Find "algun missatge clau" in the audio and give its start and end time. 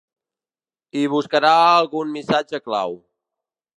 1.75-2.97